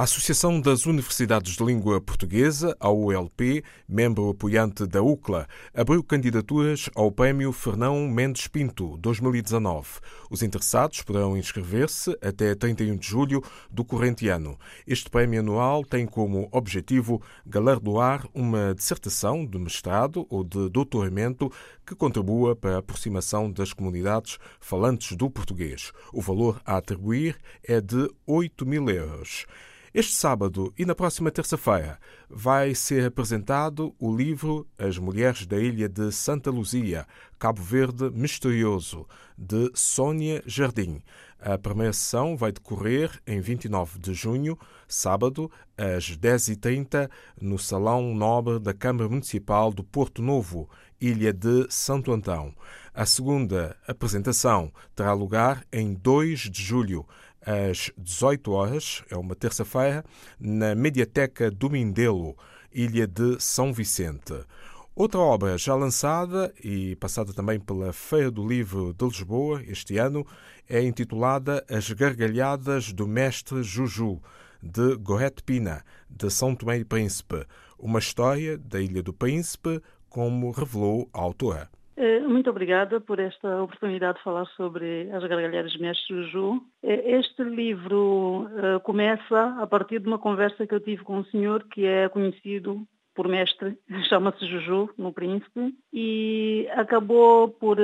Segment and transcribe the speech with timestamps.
[0.00, 7.10] Associação das Universidades de Língua Portuguesa, a ULP, membro apoiante da UCLA, abriu candidaturas ao
[7.10, 9.98] Prémio Fernão Mendes Pinto 2019.
[10.30, 14.56] Os interessados poderão inscrever-se até 31 de julho do corrente ano.
[14.86, 21.50] Este prémio anual tem como objetivo galardoar uma dissertação de mestrado ou de doutoramento
[21.84, 25.90] que contribua para a aproximação das comunidades falantes do português.
[26.12, 29.44] O valor a atribuir é de 8 mil euros.
[29.98, 31.98] Este sábado e na próxima terça-feira
[32.30, 37.04] vai ser apresentado o livro As Mulheres da Ilha de Santa Luzia,
[37.36, 41.02] Cabo Verde Misterioso, de Sônia Jardim.
[41.40, 44.56] A primeira sessão vai decorrer em 29 de junho,
[44.86, 50.70] sábado, às 10h30, no Salão Nobre da Câmara Municipal do Porto Novo,
[51.00, 52.54] Ilha de Santo Antão.
[52.94, 57.04] A segunda apresentação terá lugar em 2 de julho,
[57.44, 60.04] às 18 horas, é uma terça-feira,
[60.38, 62.36] na Mediateca do Mindelo,
[62.72, 64.34] Ilha de São Vicente.
[64.94, 70.26] Outra obra já lançada e passada também pela Feira do Livro de Lisboa este ano
[70.68, 74.20] é intitulada As Gargalhadas do Mestre Juju,
[74.60, 77.46] de Gorete Pina, de São Tomé e Príncipe,
[77.78, 81.70] uma história da Ilha do Príncipe, como revelou a autora.
[82.00, 86.62] Eh, muito obrigada por esta oportunidade de falar sobre as gargalhadas Mestre Juju.
[86.80, 91.24] Eh, este livro uh, começa a partir de uma conversa que eu tive com um
[91.24, 93.76] senhor que é conhecido por mestre,
[94.08, 97.78] chama-se Juju, no Príncipe, e acabou por,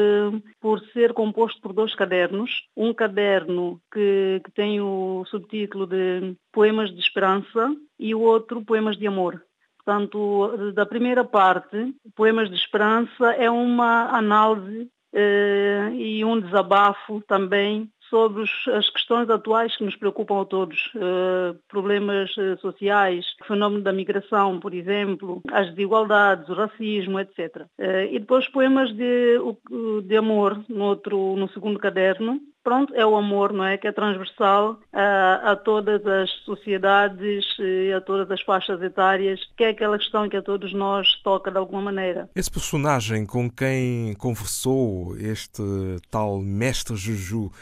[0.61, 2.53] por ser composto por dois cadernos.
[2.77, 8.97] Um caderno que, que tem o subtítulo de Poemas de Esperança e o outro Poemas
[8.97, 9.42] de Amor.
[9.84, 17.90] Portanto, da primeira parte, Poemas de Esperança, é uma análise eh, e um desabafo também
[18.08, 23.44] sobre os, as questões atuais que nos preocupam a todos, eh, problemas eh, sociais, o
[23.46, 27.67] fenómeno da migração, por exemplo, as desigualdades, o racismo, etc.
[27.78, 29.39] Eh, e depois poemas de,
[30.05, 33.77] de amor no, outro, no segundo caderno, pronto, é o amor, não é?
[33.77, 39.63] Que é transversal a, a todas as sociedades e a todas as faixas etárias, que
[39.63, 42.29] é aquela questão que a todos nós toca de alguma maneira.
[42.35, 45.63] Esse personagem com quem conversou este
[46.11, 47.53] tal mestre Juju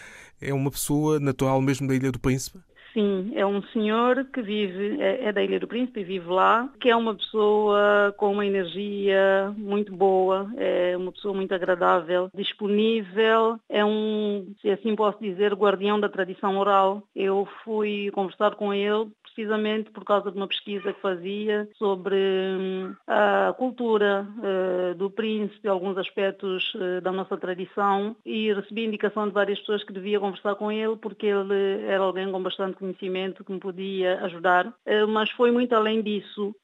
[0.40, 2.58] é uma pessoa natural mesmo da Ilha do Príncipe?
[2.92, 6.68] Sim, é um senhor que vive, é, é, da Ilha do Príncipe e vive lá,
[6.78, 13.58] que é uma pessoa com uma energia muito boa, é uma pessoa muito agradável, disponível,
[13.68, 17.02] é um, se assim posso dizer, guardião da tradição oral.
[17.16, 22.94] Eu fui conversar com ele precisamente por causa de uma pesquisa que fazia sobre hum,
[23.06, 29.34] a cultura uh, do príncipe, alguns aspectos uh, da nossa tradição e recebi indicação de
[29.34, 33.52] várias pessoas que devia conversar com ele porque ele era alguém com bastante conhecimento que
[33.52, 36.54] me podia ajudar, uh, mas foi muito além disso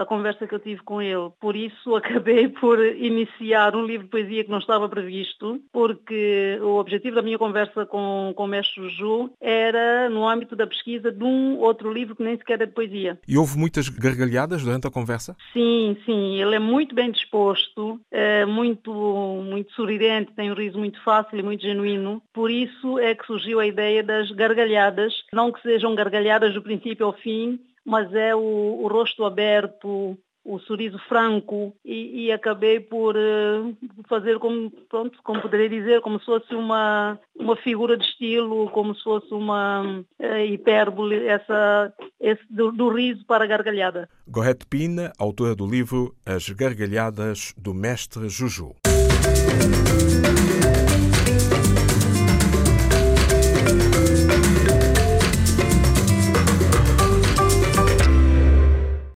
[0.00, 1.30] a conversa que eu tive com ele.
[1.40, 6.78] Por isso acabei por iniciar um livro de poesia que não estava previsto, porque o
[6.78, 11.24] objetivo da minha conversa com, com o mestre Ju era no âmbito da pesquisa de
[11.24, 13.18] um outro livro livro que nem sequer é de poesia.
[13.26, 15.36] E houve muitas gargalhadas durante a conversa?
[15.52, 16.40] Sim, sim.
[16.40, 21.42] Ele é muito bem disposto, é muito, muito sorridente, tem um riso muito fácil e
[21.42, 22.22] muito genuíno.
[22.32, 25.12] Por isso é que surgiu a ideia das gargalhadas.
[25.32, 30.58] Não que sejam gargalhadas do princípio ao fim, mas é o, o rosto aberto, o
[30.60, 33.76] sorriso franco e, e acabei por uh,
[34.08, 38.94] fazer como pronto como poderia dizer como se fosse uma uma figura de estilo como
[38.94, 44.08] se fosse uma uh, hipérbole essa esse do, do, riso para a gargalhada.
[44.26, 48.74] Gorete Pina autora do livro As Gargalhadas do Mestre Juju